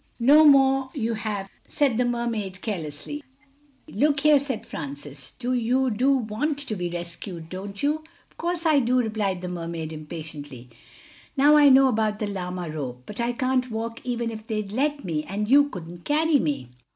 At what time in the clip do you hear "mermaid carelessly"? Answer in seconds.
2.05-3.23